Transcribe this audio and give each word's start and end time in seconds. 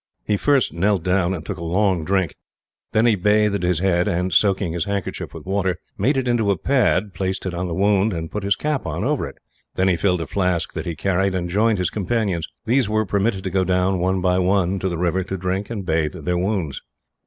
He 0.25 0.35
first 0.35 0.73
knelt 0.73 1.03
down 1.03 1.31
and 1.31 1.45
took 1.45 1.59
a 1.59 1.63
long 1.63 2.03
drink; 2.03 2.33
then 2.91 3.05
he 3.05 3.13
bathed 3.13 3.61
his 3.61 3.81
head 3.81 4.07
and, 4.07 4.33
soaking 4.33 4.73
his 4.73 4.85
handkerchief 4.85 5.31
with 5.31 5.45
water, 5.45 5.77
made 5.95 6.17
it 6.17 6.27
into 6.27 6.49
a 6.49 6.57
pad, 6.57 7.13
placed 7.13 7.45
it 7.45 7.53
on 7.53 7.67
the 7.67 7.75
wound, 7.75 8.11
and 8.11 8.31
put 8.31 8.41
his 8.41 8.55
cap 8.55 8.87
on 8.87 9.03
over 9.03 9.27
it. 9.27 9.37
Then 9.75 9.87
he 9.89 9.95
filled 9.97 10.21
a 10.21 10.25
flask 10.25 10.73
that 10.73 10.87
he 10.87 10.95
carried, 10.95 11.35
and 11.35 11.51
joined 11.51 11.77
his 11.77 11.91
companions. 11.91 12.47
These 12.65 12.89
were 12.89 13.05
permitted 13.05 13.43
to 13.43 13.51
go 13.51 13.63
down, 13.63 13.99
one 13.99 14.21
by 14.21 14.39
one, 14.39 14.79
to 14.79 14.89
the 14.89 14.97
river 14.97 15.23
to 15.23 15.37
drink 15.37 15.69
and 15.69 15.85
bathe 15.85 16.13
their 16.13 16.35
wounds. 16.35 16.81